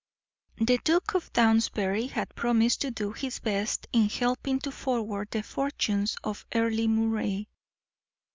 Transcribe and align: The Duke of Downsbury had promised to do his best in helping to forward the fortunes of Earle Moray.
The 0.57 0.79
Duke 0.83 1.13
of 1.13 1.31
Downsbury 1.31 2.07
had 2.07 2.33
promised 2.33 2.81
to 2.81 2.89
do 2.89 3.11
his 3.11 3.37
best 3.39 3.85
in 3.93 4.09
helping 4.09 4.57
to 4.61 4.71
forward 4.71 5.27
the 5.29 5.43
fortunes 5.43 6.17
of 6.23 6.43
Earle 6.55 6.87
Moray. 6.87 7.45